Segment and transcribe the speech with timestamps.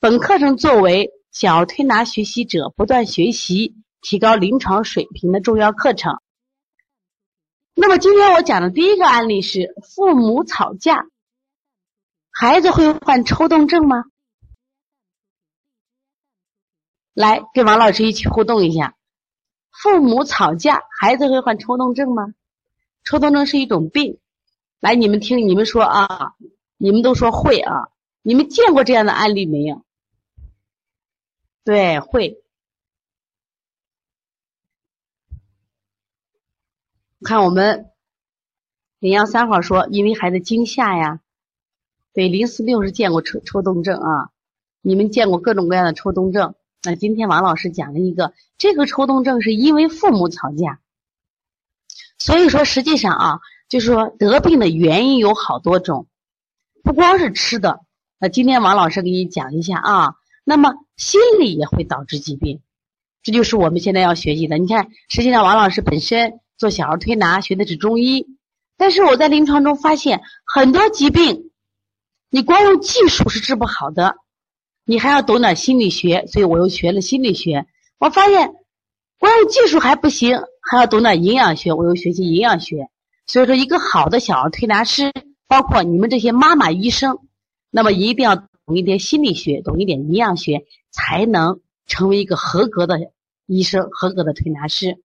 [0.00, 6.20] 本课程作为小儿推拿学习者不断学习、提高临床水平的重要课程。
[7.74, 11.08] 那么今天我讲的第一个案例是父母吵架，
[12.30, 14.04] 孩子会患抽动症吗？
[17.12, 18.94] 来，跟王老师一起互动一下。
[19.72, 22.34] 父母吵架，孩子会患抽动症吗？
[23.02, 24.20] 抽动症是一种病。
[24.78, 26.34] 来，你们听，你们说啊，
[26.76, 27.88] 你们都说会啊。
[28.22, 29.82] 你们见过这样的案例没有？
[31.68, 32.42] 对，会。
[37.22, 37.90] 看我们
[39.00, 41.20] 零幺三号说，因为孩子惊吓呀。
[42.14, 44.30] 对，零四六是见过抽抽动症啊。
[44.80, 46.54] 你们见过各种各样的抽动症？
[46.84, 50.80] 那今天王老师讲了一个，这个抽动症是因为父母吵架。
[52.16, 56.08] 所以说，实际上啊，就是说得病的原因有好多种，
[56.82, 57.84] 不光是吃的。
[58.18, 60.14] 那今天王老师给你讲一下啊。
[60.48, 62.62] 那么心理也会导致疾病，
[63.22, 64.56] 这就是我们现在要学习的。
[64.56, 68.26] 你看，实际上王老师本身做小儿推拿学的是中医，
[68.78, 71.50] 但是我在临床中发现很多疾病，
[72.30, 74.16] 你光用技术是治不好的，
[74.86, 77.66] 你还要懂点心理学，所以我又学了心理学。
[77.98, 78.54] 我发现
[79.18, 82.88] 光用技术还不行，还要懂点营养学，我又学习营养学。
[83.26, 85.12] 所以说，一个好的小儿推拿师，
[85.46, 87.18] 包括你们这些妈妈医生，
[87.70, 88.48] 那么一定要。
[88.68, 92.98] 懂一点心理学，懂一点营养学，才能成为一个合格的
[93.46, 94.98] 医生、合格的推拿师。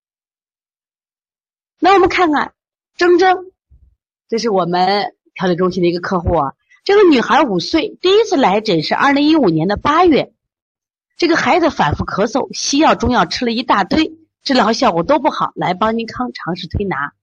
[1.80, 2.54] 那我们看看
[2.98, 3.54] 铮铮，
[4.28, 6.54] 这是我们调理中心的一个客户啊。
[6.84, 10.34] 这个女孩五岁，第一次来诊是二零一五年的八月。
[11.16, 14.12] 这个孩子反复咳嗽，西药、中药吃了一大堆，
[14.44, 17.14] 治疗效果都不好，来邦尼康尝试推拿。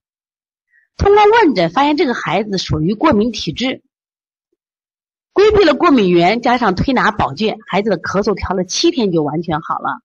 [0.96, 3.82] 通过问诊，发现这个孩子属于过敏体质。
[5.40, 10.00] 规避了过敏源，加上推拿保健，孩子的咳嗽调了七天就完全好了。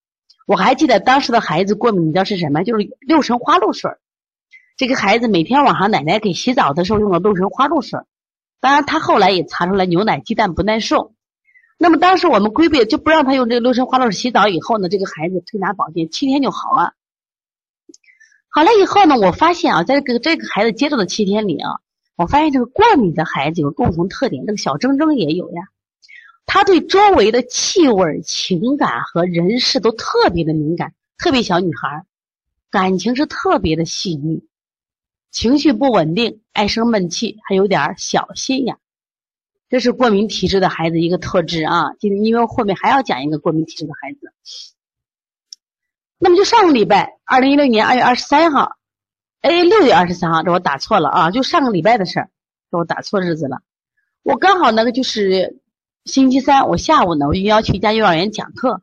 [0.48, 2.64] 我还记得当时的孩子过敏，你知道是什么？
[2.64, 3.92] 就是六神花露水。
[4.78, 8.00] 这个孩子每天晚上奶奶给洗澡的时候用的六神花露水。
[8.62, 11.14] 当然，他后来也查出来牛奶、鸡蛋不耐受。
[11.78, 14.48] 那么当时我们规避就不让他用这个六神花露水洗澡。
[14.48, 16.94] 以后呢，这个孩子推拿保健七天就好了。
[18.48, 21.72] 好了以后呢，我发现啊，在这个这个孩子接触的七天里啊。
[22.16, 25.64] 我发现这个过敏的孩子有共同特点，这个小铮铮也有呀。
[26.46, 32.06] 他对周围的气味、情感和人事都特别的敏感，特别小女孩，
[32.70, 34.46] 感情是特别的细腻，
[35.32, 38.78] 情绪不稳定，爱生闷气，还有点小心眼。
[39.68, 41.94] 这是过敏体质的孩子一个特质啊。
[42.00, 44.32] 今天因为后面还要讲一个过敏体质的孩子。
[46.20, 48.78] 那么就上个礼拜，二零一六年二月二十三号。
[49.46, 51.30] 哎，六月二十三号，这我打错了啊！
[51.30, 52.30] 就上个礼拜的事儿，
[52.72, 53.60] 这我打错日子了。
[54.24, 55.62] 我刚好那个就是
[56.04, 58.82] 星期三，我下午呢，我就要去一家幼儿园讲课，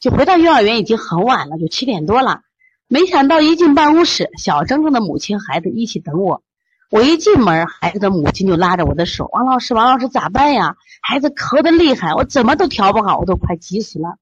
[0.00, 2.40] 就回到幼儿园已经很晚了，就七点多了。
[2.88, 6.42] 没想到一进办公室，小铮铮的母亲孩子一起等我。
[6.90, 10.74] 我一进门，孩子的母亲就拉着我的手：“王老师，王老师咋办呀？
[11.02, 14.16] 孩子咳得厉害，我怎么都调不好，我都快急死了。”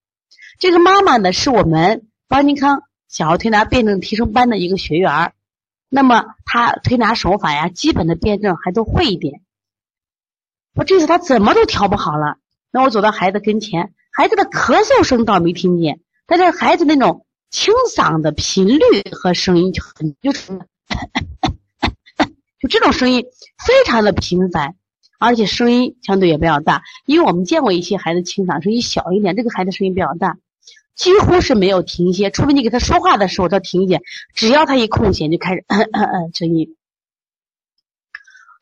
[0.61, 5.33] 这个妈妈呢，是我们邦尼康小儿推拿辩证提升班的一个学员。
[5.95, 9.43] 那么他推拿手法呀，基本的辩证还都会一点。
[10.75, 12.39] 我这次他怎么都调不好了。
[12.71, 18.81] 那我走到孩子跟前，孩子的咳嗽声倒没听见，但是孩子那种清嗓的频率
[19.13, 20.33] 和声音就很就
[22.59, 23.27] 就这种声音
[23.67, 24.77] 非常的频繁，
[25.19, 26.85] 而且声音相对也比较大。
[27.05, 30.39] 因为我们见过一些孩子清嗓声音小一点，这个孩子声音比较大。
[30.95, 34.01] 几乎是没有停歇，除非你给他说话的时候他停歇，
[34.35, 36.77] 只要他一空闲就开始嗯嗯嗯声音。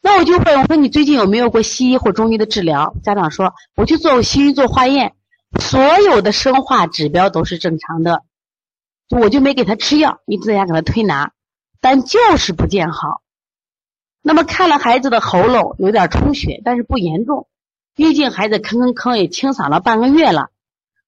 [0.02, 2.94] 那我就问我说你最近有没有过西医或中医的治疗？
[3.02, 5.14] 家长说我去做西医做化验，
[5.60, 8.22] 所有的生化指标都是正常的，
[9.10, 11.32] 我就没给他吃药，一直在家给他推拿，
[11.80, 13.22] 但就是不见好。
[14.22, 17.48] 那么看了孩子的喉咙有点充血，但是不严重，
[17.94, 20.49] 毕竟孩子吭吭吭也清嗓了半个月了。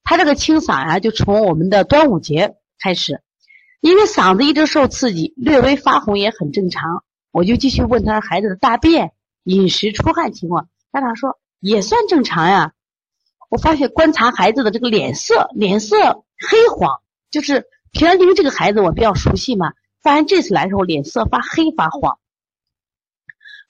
[0.04, 3.22] 他这个清嗓呀，就从我们的端午节开始，
[3.80, 7.04] 因为嗓子一直受刺激，略微发红也很正常。
[7.30, 9.12] 我就继续问他孩子的大便、
[9.44, 12.72] 饮食、出汗情况，家长说也算正常呀。
[13.48, 15.96] 我发现观察孩子的这个脸色，脸色
[16.50, 17.00] 黑黄，
[17.30, 19.72] 就是平常因为这个孩子我比较熟悉嘛，
[20.02, 22.18] 发现这次来的时候脸色发黑发黄，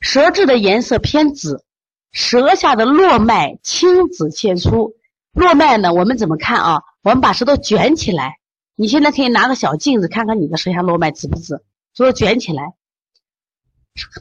[0.00, 1.64] 舌质的颜色偏紫，
[2.10, 4.94] 舌下的络脉青紫渐粗。
[5.32, 6.82] 络脉呢，我们怎么看啊？
[7.02, 8.38] 我们把舌头卷起来，
[8.76, 11.64] 你现在可以拿个小镜子看看你的舌下络脉紫不紫，
[11.94, 12.74] 舌头卷起来。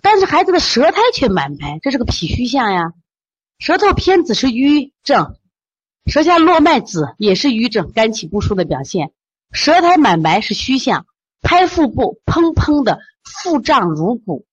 [0.02, 2.94] 但是孩子的舌苔却满白，这是个脾虚象呀。
[3.60, 5.36] 舌头偏紫是瘀症，
[6.06, 9.12] 舌下络脉紫也是瘀症，肝气不舒的表现。
[9.52, 11.06] 舌苔满白是虚象，
[11.42, 14.46] 拍腹部砰砰的腹胀如鼓。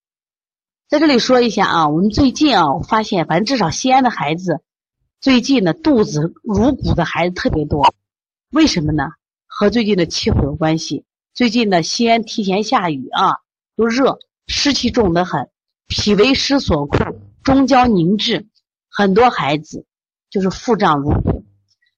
[0.89, 4.61] 在这里说一下啊，我们最近啊，我发现反正至少西安的孩子
[5.21, 7.93] 最近呢肚子如鼓的孩子特别多，
[8.51, 9.11] 为什么呢？
[9.47, 11.05] 和最近的气候有关系。
[11.35, 13.39] 最近呢西安提前下雨啊，
[13.75, 14.19] 又热。
[14.47, 15.51] 湿气重得很，
[15.89, 18.47] 脾为湿所控，中焦凝滞，
[18.89, 19.85] 很多孩子
[20.31, 21.45] 就是腹胀如鼓，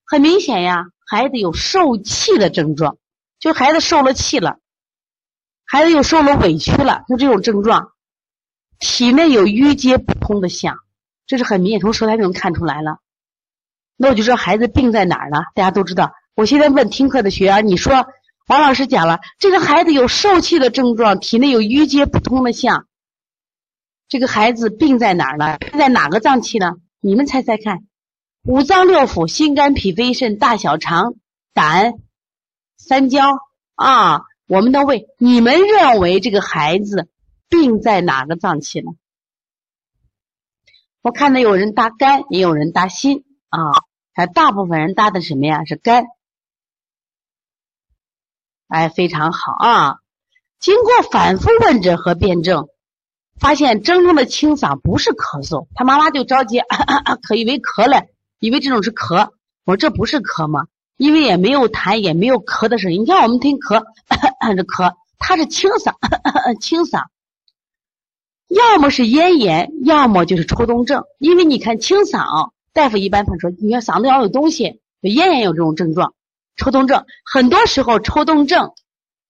[0.03, 2.97] 很明显呀，孩子有受气的症状，
[3.39, 4.57] 就孩子受了气了，
[5.63, 7.93] 孩子又受了委屈了，就这种症状，
[8.79, 10.79] 体内有淤结不通的象，
[11.27, 12.97] 这是很明显，从舌苔就能看出来了。
[14.01, 15.37] 那我就说孩子病在哪儿呢？
[15.53, 18.07] 大家都知道，我现在问听课的学员，你说。
[18.47, 22.87] 王老师讲了，这个孩子有受气的症状，体内有淤结不通的象。
[24.09, 25.59] 这个孩子病在哪儿了？
[25.77, 26.73] 在哪个脏器呢？
[26.99, 27.83] 你们猜猜看。
[28.43, 31.13] 五脏六腑、心肝脾肺肾、大小肠、
[31.53, 31.93] 胆、
[32.77, 33.21] 三焦
[33.75, 35.07] 啊，我们的胃。
[35.17, 37.07] 你们认为这个孩子
[37.47, 38.91] 病在哪个脏器呢？
[41.03, 43.59] 我看到有人搭肝，也有人搭心啊，
[44.27, 45.65] 大部分人搭的什么呀？
[45.65, 46.05] 是肝。
[48.67, 49.97] 哎，非常好啊！
[50.59, 52.69] 经过反复问诊和辩证，
[53.39, 55.67] 发现铮铮的清嗓不是咳嗽。
[55.75, 56.59] 他妈妈就着急，
[57.23, 58.05] 可以为咳了，
[58.39, 59.31] 以为这种是咳。
[59.65, 60.67] 我说这不是咳吗？
[60.97, 63.01] 因为也没有痰，也没有咳的声音。
[63.01, 63.83] 你看我们听咳，
[64.55, 65.95] 这咳，他是清嗓，
[66.61, 67.05] 清嗓。
[68.47, 71.03] 要么是咽炎，要么就是抽动症。
[71.17, 76.13] 因为你看清嗓，大夫一般他说，你看嗓子要有东西，咽炎有这种症状。
[76.57, 78.71] 抽动症很多时候，抽动症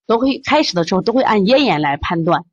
[0.06, 2.46] 都会开始的时候都会按咽炎来判断，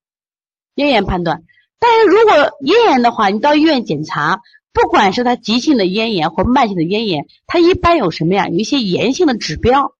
[0.75, 1.43] 咽炎判断。
[1.79, 4.40] 但是如果咽炎的话，你到医院检查，
[4.73, 8.49] 不管是他急性的咽炎或慢性的咽炎，他一般有什么呀？
[8.49, 9.93] 有一些炎性的指标，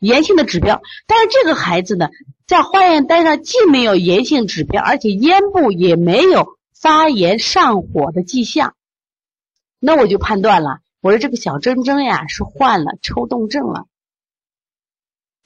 [0.00, 0.82] 炎性的指标。
[1.06, 2.08] 但是这个孩子呢，
[2.46, 8.74] 在化验单上既没有炎性指标，而且咽部也没有发炎上火的迹象，
[9.80, 13.86] 那我就判断了，我说这个小铮铮呀是患了抽动症了。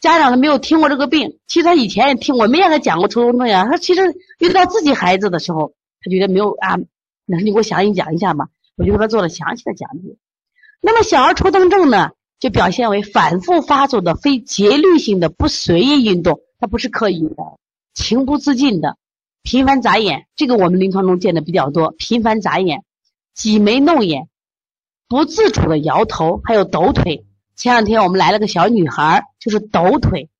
[0.00, 3.66] 家长他没有听过这个病，其实他以前也听，我没让他讲过抽动症呀。
[3.70, 4.02] 他其实
[4.38, 5.72] 遇到自己孩子的时候，
[6.02, 6.76] 他觉得没有啊。
[7.24, 10.16] 那你给我详细讲一下吧，我就给他做了详细的讲解。
[10.82, 17.36] 那么小儿抽动症呢，就表现为反复发作的非节律性的不随意运动，它不是刻意的，
[17.94, 18.98] 情不自禁的，
[19.42, 21.92] 频繁眨眼，这个我们临床中见的比较多。
[21.92, 22.84] 频繁眨眼、
[23.34, 24.28] 挤眉弄眼、
[25.08, 27.26] 不自主的摇头，还有抖腿。
[27.56, 30.30] 前两天我们来了个小女孩，就是抖腿。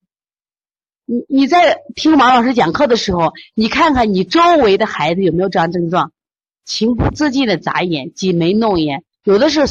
[1.04, 6.12] 你你在听王老师讲课的时候，你看看你周围的孩子有没有这样症状？
[6.64, 9.66] 情不自禁的眨眼、挤眉弄眼，有的是。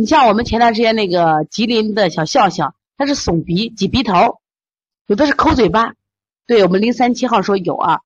[0.00, 4.38] 你像我们前段时间那个吉林的小笑笑，他是耸鼻、挤鼻头，
[5.08, 5.94] 有的是抠嘴巴。
[6.46, 8.02] 对我们零三七号说有啊，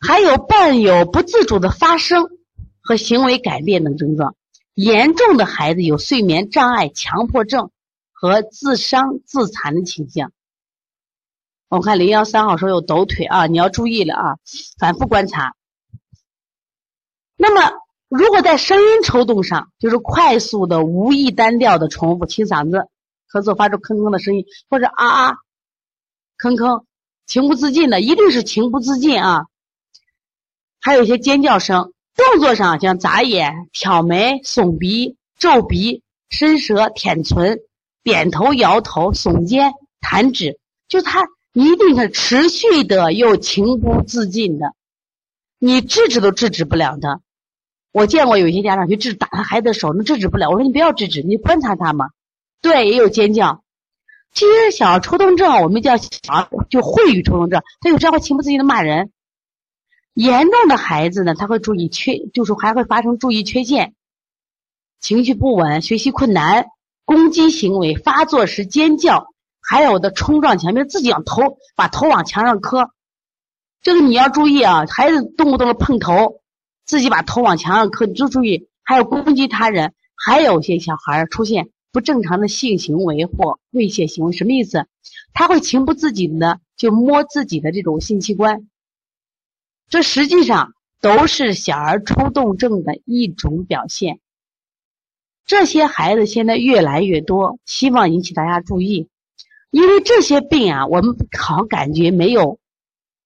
[0.00, 2.28] 还有伴有不自主的发声
[2.88, 4.34] 和行为改变等症状。
[4.72, 7.70] 严重的孩子有睡眠障碍、强迫症
[8.12, 10.32] 和自伤自残的倾向。
[11.68, 14.36] 我看零幺三号说有抖腿啊，你要注意了啊，
[14.78, 15.54] 反复观察。
[17.36, 17.76] 那么，
[18.08, 22.88] 如果在声音抽动上，就是快速的、无意单调的重复清嗓子、
[23.30, 25.32] 咳嗽、发出吭吭的声音，或者啊啊、
[26.38, 26.84] 吭吭，
[27.26, 29.44] 情不自禁的，一定是情不自禁啊。
[30.80, 31.92] 还有一些尖叫声。
[32.18, 37.60] 动作上像眨眼、挑眉、耸鼻、皱鼻、伸舌、舔唇、
[38.02, 40.58] 点头、摇头、耸肩、弹指，
[40.88, 44.72] 就他一定是持续的又情不自禁的，
[45.60, 47.20] 你制止都制止不了的。
[47.92, 50.50] 我见过有些家长去制打他孩子的手，那制止不了。
[50.50, 52.10] 我说你不要制止，你观察他嘛。
[52.60, 53.62] 对，也有尖叫。
[54.34, 56.10] 其实小儿抽动症，我们叫小
[56.68, 59.12] 就秽语抽动症，他有时候会情不自禁的骂人。
[60.18, 63.94] 严重的孩子呢，他会注意缺，就是还会发生注意缺陷，
[64.98, 66.66] 情绪不稳，学习困难，
[67.04, 69.28] 攻击行为，发作时尖叫，
[69.60, 72.90] 还有的冲撞墙，壁自己往头把头往墙上磕，
[73.80, 76.40] 这个你要注意啊，孩子动不动的碰头，
[76.84, 78.68] 自己把头往墙上磕，你就注意。
[78.82, 84.86] 还有攻击他人，还有些小孩出现不正常的性行为或猥亵行为，什么意思？
[85.32, 88.66] 他会情不自禁的就摸自己的这种性器官，
[89.88, 94.20] 这实际上都是小儿抽动症的一种表现。
[95.46, 99.08] 这些孩子现在越来越多，希望引起大家注意，
[99.70, 102.58] 因为这些病啊，我们好像感觉没有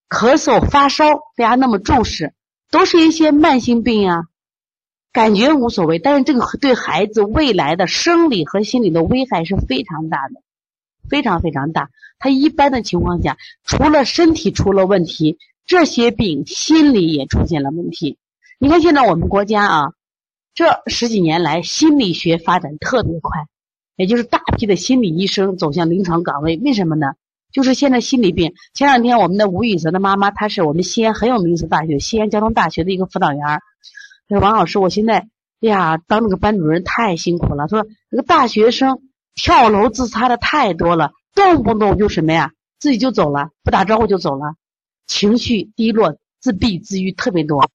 [0.08, 2.32] 咳嗽、发烧大家那么重视，
[2.70, 4.24] 都是一些慢性病啊。
[5.12, 10.40] 感觉无所谓，但是这个对孩子未来的生理和心理的危害是非常大的，
[11.10, 11.90] 非常非常大。
[12.18, 15.38] 他一般的情况下，除了身体出了问题，
[15.72, 18.18] 这些病心理也出现了问题。
[18.58, 19.92] 你看现在我们国家啊，
[20.52, 23.46] 这十几年来心理学发展特别快，
[23.96, 26.60] 也就是大批的心理医生走向临床岗位。
[26.62, 27.14] 为什么呢？
[27.54, 28.52] 就是现在心理病。
[28.74, 33.42] 前两天我们的吴雨泽的妈妈，她是我们西安很有名的大学西安交通大学的一个辅导员。
[34.28, 35.20] 说王老师，我现在
[35.62, 37.66] 哎呀，当那个班主任太辛苦了。
[37.66, 39.00] 说那个大学生
[39.34, 44.52] 跳楼自杀的太多了，动不动就什么呀，自己就走了，不打招呼就走了，
[45.06, 47.70] 情绪低落、自闭、自愈特别多。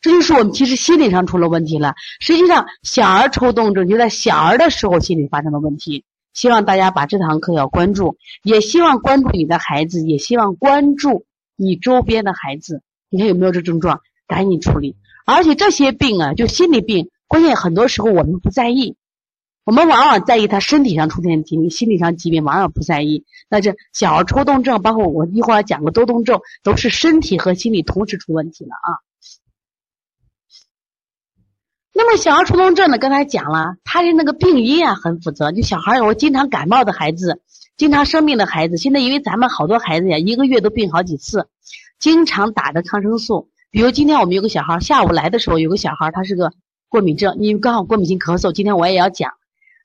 [0.00, 1.94] 这就是我们其实心理上出了问题了。
[2.20, 6.04] 实际上，小儿抽动症就在小儿的时候心理发生的问题。
[6.32, 11.24] 希望大家把这堂课要关注，也希望关注你的孩子，也希望关注
[11.56, 12.82] 你周边的孩子。
[13.08, 14.96] 你看有没有这症状，赶紧处理。
[15.24, 18.96] 而且这些病啊，就心理病，关键很多时候我们不在意，
[19.66, 23.24] 我们往往在意他身体上出现疾病，心理上疾病往往不在意。
[23.50, 29.02] 那这小儿抽动症，包括我一会儿讲个多动症，都是身体和心理同时出问题了啊。
[31.92, 37.42] 那么小儿抽动症呢，刚才讲了，他的那个病因啊很复杂，就小孩有经常感冒的孩子，
[37.76, 41.48] 经常生病的孩子，现在因为咱们好多孩子呀，一个月都病好几次，
[41.98, 43.48] 经常打的抗生素。
[43.72, 46.52] 比如今天我们有个小孩，下午来的时候有个小孩，他是个
[46.88, 48.52] 过敏症，因为刚好过敏性咳嗽。
[48.52, 49.32] 今天我也要讲。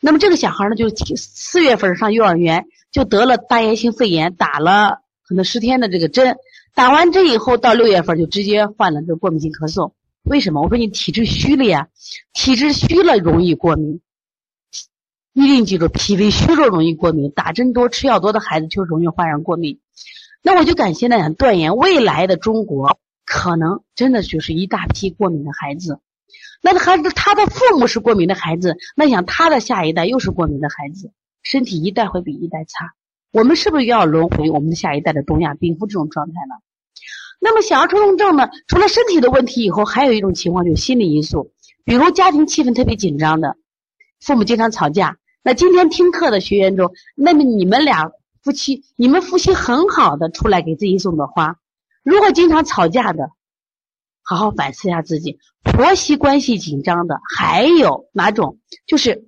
[0.01, 6.37] 那么这个小孩呢，就四月份上幼儿园就得了大叶性肺炎，打了可能十天的这个针，
[6.73, 9.91] 打完针以后到六月份就直接患了这个过敏性咳嗽。
[10.23, 10.61] 为什么？
[10.61, 11.87] 我说你体质虚了呀，
[12.33, 14.01] 体质虚了容易过敏。
[15.33, 19.79] 一定记住，脾胃虚弱容易过敏，打针多吃药多的孩子就容易患上过敏。
[20.41, 22.99] 那我就敢现在想断言，未来的中国。
[23.23, 25.99] 可能真的就是一大批过敏的孩子，
[26.61, 32.91] 那孩子他的父母是过敏的孩子，那想他的下一代又是过敏的孩子，身体一代会比一代差。
[33.31, 36.55] 我们是不是又要轮回我们的下一代的东亚病夫这种状态呢？
[37.39, 38.49] 那么小儿抽动症呢？
[38.67, 41.51] 除了身体的问题以后，还有一种情况就是心理因素，
[41.83, 43.55] 比如家庭气氛特别紧张的，
[44.19, 45.17] 父母经常吵架。
[45.41, 48.11] 那今天听课的学员中，那么你们俩
[48.43, 51.55] 夫妻，你们夫妻很好的出来给自己送朵花。
[52.03, 53.31] 如果经常吵架的，
[54.31, 58.59] 好好反思一下自己；婆媳关系紧张的，还有哪种？
[58.87, 59.27] 就是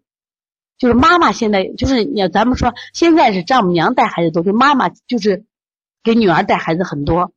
[0.77, 5.43] 就是妈妈现在就是你咱们说现在是丈母娘带孩子多，就妈妈就是
[6.03, 7.33] 给女儿带孩子很多，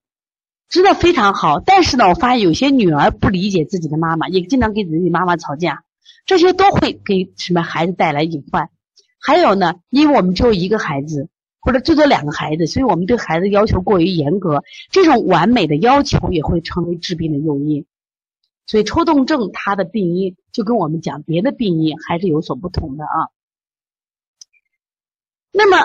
[0.69, 1.59] 真的非常好。
[1.59, 5.83] 但是呢，我发现有些女儿不理解自己的妈妈，也经常跟自己妈妈吵架，
[6.25, 8.71] 这些都会给什么孩子带来隐患。
[9.21, 11.29] 还有呢，因为我们只有一个孩子。
[11.67, 17.87] 或者最多两个孩子，所以我们对孩子要求过于严格，这种完美的要求也会成为致病的诱因。
[18.69, 23.31] 所以抽动症它的病因就跟我们讲别的病因还是有所不同的啊。
[25.51, 25.77] 那么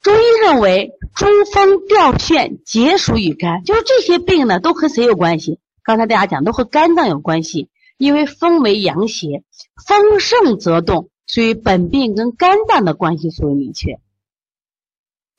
[0.00, 5.60] 中医认为中风掉眩皆属于肝，就是这些病呢都和谁有关系？
[5.84, 7.68] 刚才大家讲都和肝脏有关系，
[7.98, 9.44] 因为风为阳邪，
[9.86, 14.00] 风盛则动，所以本病跟肝脏的关系最为明确。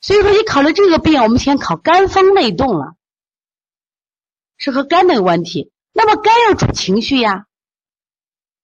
[0.02, 2.94] 所以说，你考了这个病，我们先考肝风内动了，
[4.58, 5.70] 是和肝的问题。
[5.92, 7.46] 那么肝要主情绪呀，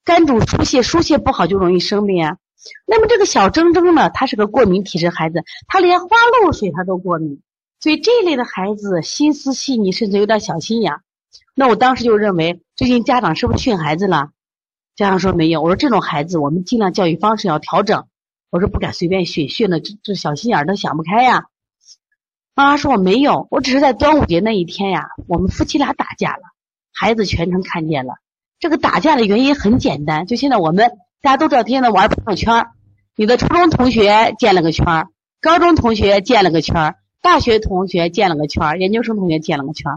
[0.05, 2.39] 肝主疏泄，疏泄不好就容易生病啊。
[2.87, 7.41] 那么这个小铮铮呢，他是个过敏体质孩子，他连花露水他都过敏，
[7.79, 10.93] 所以这一类的孩子心思细腻，甚至有点小心眼。
[11.55, 14.31] 那我当时就认为，最近家长是不是训孩子了？
[14.97, 15.63] 家长说没有。
[15.63, 18.09] 我说这种孩子，我们尽量教育方式要调整。
[18.51, 21.45] 我说不敢随便训，训了这这小心眼儿都想不开呀。
[22.55, 26.43] 妈妈说我没有，我只是在端午节那一天呀，我们夫妻俩打架了，
[26.93, 28.15] 孩子全程看见了。
[28.59, 30.91] 这个打架的原因很简单，就现在我们
[31.21, 32.67] 大家都知道，天天玩朋友圈，
[33.15, 35.07] 你的初中同学建了个圈，
[35.41, 39.93] 高中同学建了个圈，大学同学建了个圈，研究生同学建了个圈。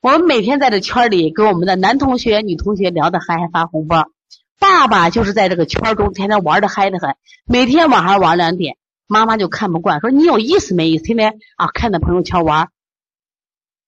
[0.00, 4.08] 我们每天在这圈里跟我们的男同学、女同学聊得嗨，还发红包。
[4.58, 11.04] 爸爸就是在这个圈中天天玩的嗨的很，每天晚上玩两点，妈妈就看不惯，说你有意思没意思？
[11.04, 12.68] 天天啊看着朋友圈玩。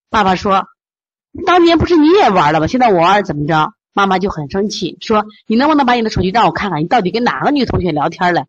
[0.09, 0.67] 爸爸说，
[1.47, 2.67] 当年不是你也玩了吗？
[2.67, 3.73] 现在我玩怎么着？
[3.93, 8.47] 妈妈就很生气，说：“你能不能把你的手机让我看看，你到底跟哪个女同学聊天了，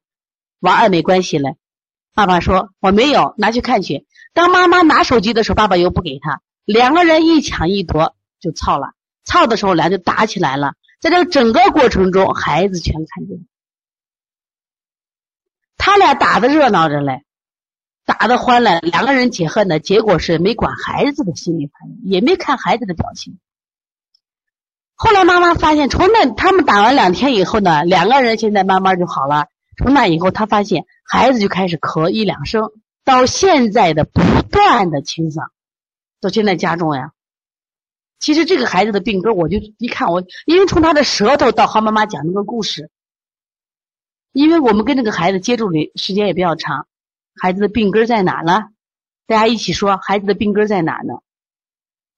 [0.60, 1.56] 玩暧昧关系了？”
[2.14, 8.92] 爸爸说：“我没有，拿去看去。”当妈妈拿手机的时候，爸爸又不给他，两个人一抢一夺就操了。
[9.26, 10.74] 操的时候，俩就打起来了。
[11.02, 13.48] 在这个整个过程中，孩子全看见，
[15.76, 17.24] 他俩打的热闹着嘞，
[18.06, 23.40] 打的欢了，两个人解恨的结果是没管孩子的心理反应，也没看孩子的表情。
[24.94, 29.48] 后来妈妈发现，从那他们打完两天以后呢，两个人现在慢慢就好了。
[29.78, 32.72] 从那以后，他发现孩子就开始咳一两声，
[33.04, 35.48] 到现在的不断的清嗓，
[36.20, 37.14] 到现在加重呀。
[38.22, 42.92] 其实这个孩子的病根，我就一看我，因为从他的舌头到和妈妈讲那个故事，
[44.32, 46.88] 因为我们跟这个孩子接触的时间也比较长，
[47.36, 48.70] 孩子的病根在哪呢？
[49.26, 51.16] 大家一起说，孩子的病根在哪呢？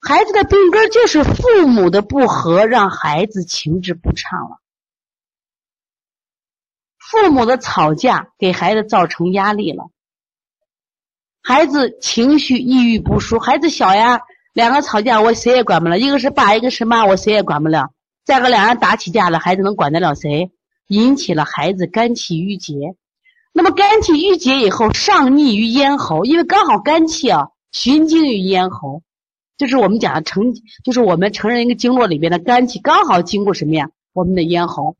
[0.02, 4.60] 孩子的病根就是父母的不和，让孩子情志不畅了。
[7.00, 9.90] 父母的吵架给孩子造成压力了，
[11.42, 14.20] 孩子情绪抑郁不舒，孩子小呀。
[14.54, 15.98] 两个吵架，我谁也管不了。
[15.98, 17.92] 一个是爸，一个是妈，我谁也管不了。
[18.24, 20.52] 再个，两人打起架了，孩子能管得了谁？
[20.88, 22.96] 引起了孩子肝气郁结。
[23.52, 29.02] 那么肝气郁结以后，上逆于咽喉，因为刚好肝气啊循经于咽喉，
[29.58, 33.90] 就是我们讲的成，就是我们成人一个经络里边的肝气刚好经过什么呀？
[34.14, 34.96] 我们的咽喉。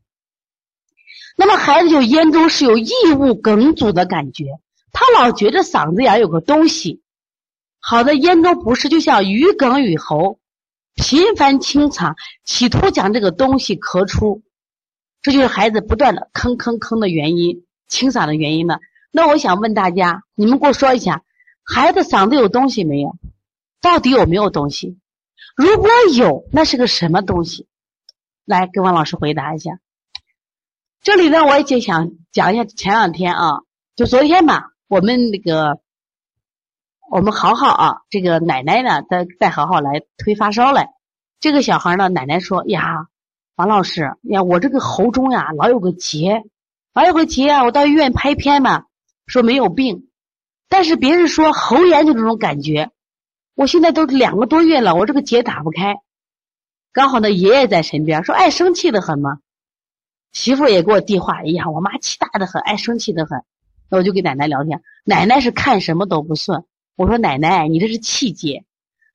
[1.36, 4.46] 那么孩子就咽中是有异物梗阻的感觉，
[4.92, 7.02] 他老觉得嗓子眼有个东西。
[7.86, 10.38] 好的咽中不适，就像鱼梗与喉，
[10.94, 14.42] 频繁清肠，企图将这个东西咳出，
[15.20, 18.78] 这就是孩子不断的吭吭吭的原因，清嗓的原因呢？
[19.10, 21.24] 那我想问大家，你们给我说一下，
[21.62, 23.18] 孩子嗓子有东西没有？
[23.82, 24.98] 到底有没有东西？
[25.54, 27.66] 如果有，那是个什么东西？
[28.46, 29.78] 来，给王老师回答一下。
[31.02, 33.58] 这里呢，我也就想讲一下前两天啊，
[33.94, 35.83] 就昨天吧，我们那个。
[37.14, 40.94] 我们豪豪啊，这个奶奶呢带带豪豪来推发烧来。
[41.38, 43.06] 这个小孩呢，奶奶说呀，
[43.54, 46.42] 王老师呀，我这个喉中呀老有个结，
[46.92, 47.62] 老有个结啊。
[47.62, 48.86] 我到医院拍片嘛，
[49.28, 50.08] 说没有病，
[50.68, 52.90] 但是别人说喉炎就这种感觉。
[53.54, 55.98] 我现在都两个多月了，我这个结打不开。
[56.92, 59.38] 刚好呢，爷爷在身边，说爱生气的很嘛。
[60.32, 63.44] 媳妇也给我递话，哎呀，我妈气大的很，爱生气的很。
[63.88, 66.64] 那我就跟奶奶聊天，奶奶是看什么都不顺。
[66.96, 68.64] 我说奶奶，你这是气结。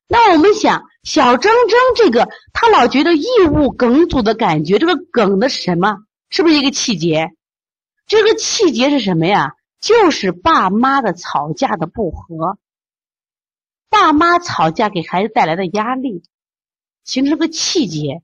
[0.07, 5.97] 那我们想，小铮铮这个，他老觉得异物梗阻的感觉，这个梗的什么？
[6.29, 7.31] 是不是一个气结？
[8.05, 9.53] 这个气结是什么呀？
[9.79, 12.57] 就是爸妈的吵架的不和，
[13.89, 16.23] 爸妈吵架给孩子带来的压力，
[17.05, 18.21] 形成个气结。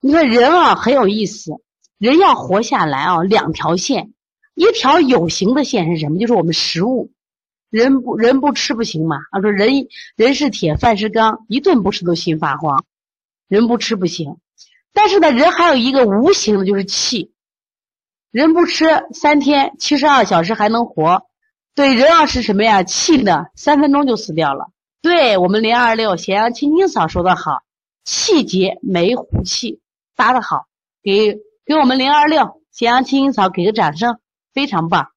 [0.00, 1.60] 你说人啊很有意思，
[1.98, 4.14] 人要活下来啊，两条线，
[4.54, 6.18] 一条有形的线是什么？
[6.18, 7.12] 就是我们食物。
[7.72, 9.16] 人不人不吃不行嘛？
[9.30, 12.84] 他说人人是铁，饭是钢，一顿不吃都心发慌。
[13.48, 14.36] 人不吃不行，
[14.92, 17.32] 但是呢，人还有一个无形的，就是气。
[18.30, 21.26] 人不吃三天七十二小时还能活，
[21.74, 22.82] 对人要是什么呀？
[22.82, 24.70] 气呢，三分钟就死掉了。
[25.00, 27.62] 对我们零二六咸阳青青嫂说的好，
[28.04, 29.80] 气结没胡气，
[30.14, 30.66] 答的好，
[31.02, 34.18] 给给我们零二六咸阳青青嫂给个掌声，
[34.52, 35.08] 非常棒，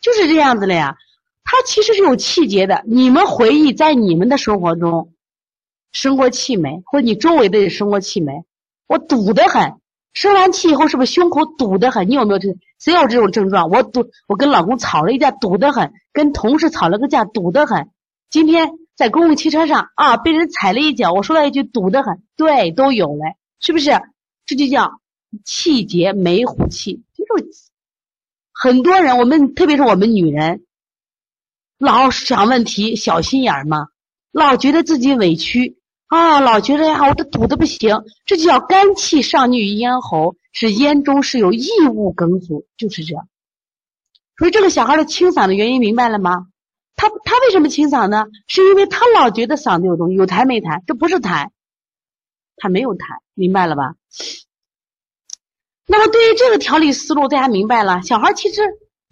[0.00, 0.96] 就是这样子的呀。
[1.46, 2.82] 它其实是有气节的。
[2.86, 5.14] 你们回忆，在你们的生活中
[5.92, 6.82] 生过气没？
[6.84, 8.44] 或者你周围的人生过气没？
[8.88, 9.74] 我堵得很，
[10.12, 12.10] 生完气以后是不是胸口堵得很？
[12.10, 12.48] 你有没有这？
[12.80, 13.70] 谁有这种症状？
[13.70, 17.88] 我堵，我跟老公吵了一架，堵得很；跟同事吵了个架，堵得很。
[18.28, 22.22] 今天在公共汽车上啊，被人踩了一脚，我说了一句堵得很。
[22.36, 23.92] 对，都有嘞，是不是？
[24.44, 25.00] 这就叫
[25.44, 27.46] 气节没虎气，就是
[28.52, 30.65] 很多人，我们特别是我们女人。
[31.78, 33.88] 老想问题，小心眼儿嘛，
[34.32, 43.28] 老觉得自己委屈啊，老觉得呀，我这堵的不行，这就叫肝气上逆于咽喉，是咽中是有异物梗阻，就是这样。
[44.38, 46.46] 所以这个小孩的清嗓的原因明白了吗？
[46.94, 48.24] 他他为什么清嗓呢？
[48.48, 50.82] 是因为他老觉得嗓子有东西，有痰没痰？
[50.86, 51.50] 这不是痰，
[52.56, 53.96] 他没有痰，明白了吧？
[55.86, 58.00] 那么对于这个调理思路，大家明白了？
[58.00, 58.62] 小孩其实。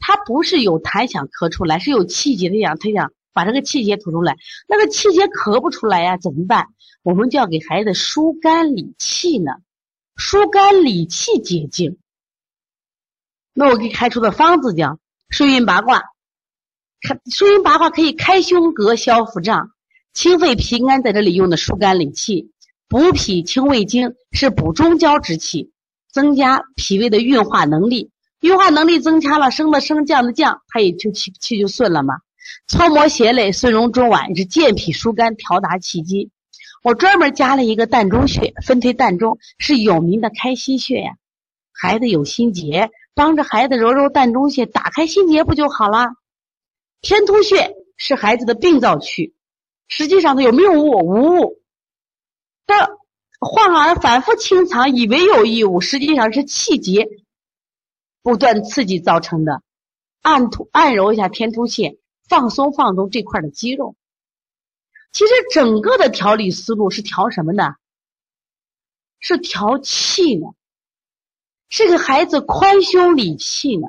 [0.07, 4.37] 他不是有痰想咳出来，是有气结的想，他想把这个气结吐出来。
[4.69, 6.67] 那个气结咳不出来呀，怎么办？
[7.03, 9.53] 我们就要给孩子疏肝理气呢，
[10.15, 11.97] 疏肝理气解痉。
[13.55, 14.99] 那我给开出的方子叫
[15.31, 16.03] 顺运八卦，
[17.01, 19.71] 开顺运八卦可以开胸膈、消腹胀、
[20.13, 22.51] 清肺平肝，在这里用的疏肝理气。
[22.89, 25.73] 补脾清胃经是补中焦之气，
[26.13, 28.11] 增加脾胃的运化能力。
[28.45, 32.17] 运化能力增强了，升的升，降的降，它也就气气就顺了嘛。
[32.69, 36.31] 搓摩胁肋，顺荣中脘是健脾疏肝，调达气机。
[36.83, 41.13] 我专门加了一个膻中穴，分推膻中是有名的开心穴呀。
[41.73, 46.09] 孩子有心结，帮着孩子揉揉膻中穴，打开心结不就好了？
[47.01, 49.35] 天突穴是孩子的病灶区，
[49.89, 50.91] 实际上它有没有物？
[50.99, 51.63] 无物。
[52.67, 52.91] 但
[53.41, 57.09] 患儿反复清肠，以为有异物，实际上是气结
[58.25, 59.63] 不断刺激造成的。
[60.23, 63.95] 按突按揉一下天突穴，放松放松这块的肌肉。
[65.13, 67.75] 其实整个的调理思路是调什么呢？
[69.21, 70.49] 是调气呢。
[71.69, 73.89] 是个孩子宽胸理气呢。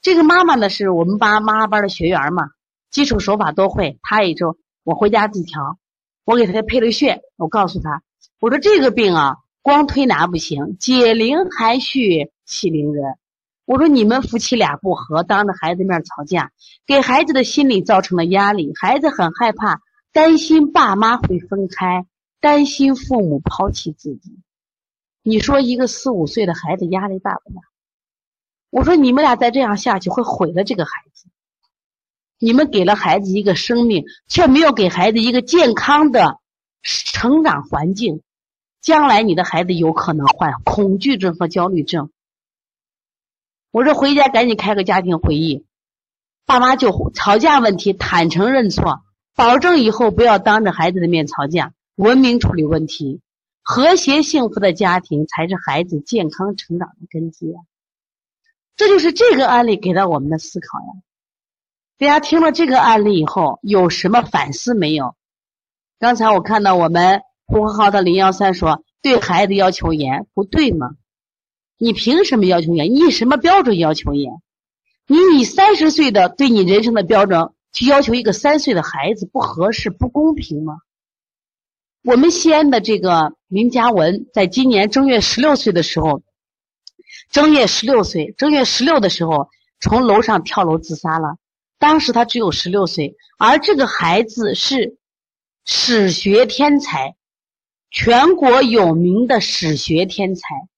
[0.00, 2.50] 这个妈妈呢，是我们班妈妈班的学员嘛，
[2.90, 4.00] 基础手法都会。
[4.02, 5.78] 她也就我回家自己调，
[6.24, 8.02] 我给她配了穴，我告诉她，
[8.40, 13.16] 我说这个病啊，光推拿不行，解铃还须系铃人。
[13.64, 16.52] 我说你们夫妻俩不和，当着孩子面吵架，
[16.86, 19.80] 给孩子的心理造成了压力，孩子很害怕，
[20.12, 22.04] 担心爸妈会分开，
[22.40, 24.38] 担心父母抛弃自己。
[25.22, 27.60] 你说一个四五岁的孩子压力大不大？
[28.70, 31.28] 我说你们俩再这样下去会毁了这个孩子。
[32.38, 36.38] 你们给了孩子一个生命，却没有给孩子一个健康的
[36.82, 38.22] 成长环境，
[38.80, 42.10] 将来你的孩子有可能患恐惧症和焦虑症。
[43.72, 45.64] 我说回家赶紧开个家庭会议，
[46.44, 49.00] 爸妈就吵架问题坦诚认错，
[49.34, 53.22] 保证以后不要当着孩子的面吵架，文明处理问题。
[53.62, 57.62] 和谐幸福的家庭才是孩子健康成长的根基啊！
[58.76, 60.86] 这就是这个案例给到我们的思考呀。
[61.96, 65.14] 大家听了这个案例以后，有什么反思没有？
[65.98, 70.96] 刚才我看到我们呼和浩特零幺三说对孩子要求严，不对吗？
[71.82, 72.94] 你凭什么要求严？
[72.94, 74.30] 你以什么标准要求严？
[75.08, 80.76] 你以三十岁的对你人生的标准去要求一个三岁的孩子，不合适，不公平吗？
[82.04, 86.22] 我们西安的这个林佳文，在今年正月十六岁的时候，
[87.32, 89.48] 正月十六岁，正月十六的时候，
[89.80, 91.36] 从楼上跳楼自杀了。
[91.80, 94.98] 当时他只有十六岁，而这个孩子是
[95.64, 97.16] 史学天才，
[97.90, 100.68] 全国有名的史学天才。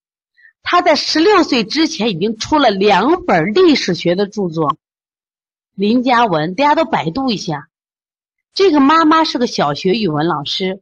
[0.65, 4.77] 他在十六岁之前已经出了两本历史学的著作。
[5.75, 7.69] 林佳文，大家都百度一下，
[8.55, 10.81] 这个妈妈是个小学语文老师。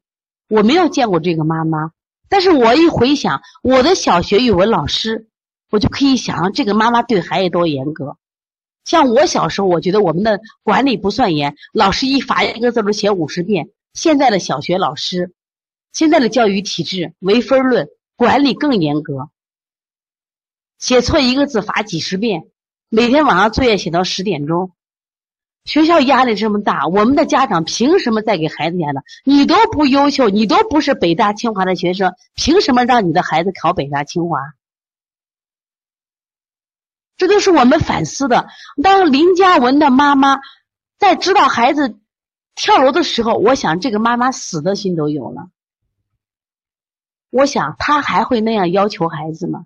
[0.48, 1.90] 我没有见过这个妈妈，
[2.28, 5.28] 但是我一回想我的小学语文老师，
[5.70, 8.16] 我就可以想象这个妈妈对孩子多严格。
[8.84, 13.70] 像我小时候，我觉得我们的管理不算严，老师一罚一个字都写五十遍。
[13.94, 15.32] 现在的小学老师，
[15.92, 19.30] 现在的教育体制唯分论，管理更严格，
[20.82, 22.48] 写错一个字罚几十遍，
[22.88, 24.72] 每天晚上作业写到十点钟。
[25.64, 28.98] 学校压力这么大，我们的家长凭什么再给孩子压力？
[29.24, 34.40] 你都不优秀，你都不是北大清华的学生，凭什么让你的孩子考北大清华？
[37.16, 38.48] 这都是我们反思的。
[38.82, 40.40] 当林佳文的妈妈
[40.98, 42.00] 在知道孩子
[42.56, 45.48] 跳楼的时候，我想这个妈妈死的心都有了。
[47.30, 49.64] 我想他还会那样要求孩子吗？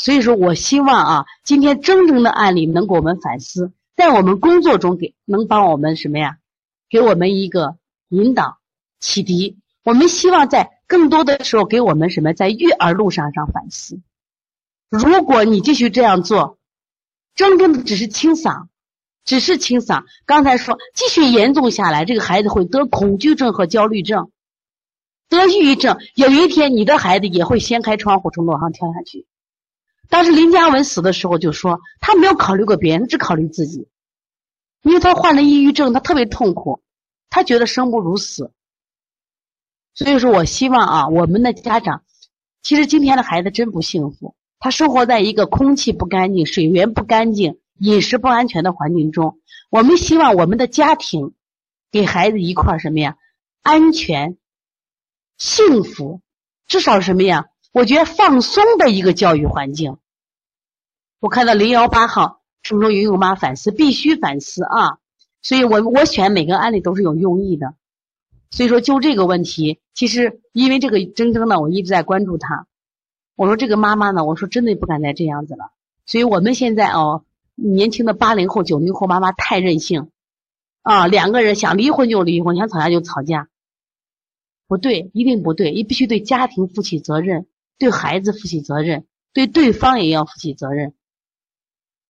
[0.00, 3.70] 所以说我希望啊，今天真正的案例能给我们反思。
[3.94, 6.38] 在我们工作中给能帮我们什么呀？
[6.88, 7.76] 给我们一个
[8.08, 8.56] 引导、
[8.98, 9.58] 启迪。
[9.84, 12.32] 我们希望在更多的时候给我们什么？
[12.32, 14.00] 在育儿路上上反思。
[14.88, 16.56] 如果你继续这样做，
[17.34, 18.68] 真正的只是清嗓，
[19.26, 20.04] 只是清嗓。
[20.24, 24.30] 刚才说继续严重下来，这个孩子会得恐惧症和焦虑症，
[25.28, 25.98] 得抑郁症。
[26.14, 29.26] 有一天你的孩子也会掀开窗户从楼上跳下去。
[30.10, 33.88] 当时林佳文死的时候就说，他没有考虑过别人，只考虑自己，
[34.82, 36.82] 因为他患了抑郁症，他特别痛苦，
[37.30, 38.52] 他觉得生不如死。
[39.94, 42.02] 所以说我希望啊，我们的家长，
[42.60, 49.38] 其实今天的孩子真不幸福，他生活在一个空气不干净、水源不干净、饮食不安全的环境中。
[49.70, 51.34] 我们希望我们的家庭
[51.92, 53.16] 给孩子一块什么呀？
[53.62, 54.38] 安全、
[55.38, 56.20] 幸福，
[56.66, 57.46] 至少什么呀？
[57.72, 59.98] 我觉得放松的一个教育环境。
[61.20, 64.98] 我看到零幺八号郑州云友妈反思，必须反思啊！
[65.42, 67.74] 所以我我选每个案例都是有用意的。
[68.50, 72.66] 所以说，就这个问题，其实因为这个铮铮呢，我一直在关注他。
[73.36, 75.70] 我说这个妈妈呢，我说真的不敢再这样子了。
[76.06, 80.10] 所以我们现在哦，年轻的八零后、九零后妈妈太任性
[80.82, 81.06] 啊！
[81.06, 83.48] 两个人想离婚就离婚，想吵架就吵架。
[84.66, 87.46] 不对，一定不对，你必须对家庭负起责任，
[87.80, 90.92] 对孩子负起责任，对对方也要负起责任。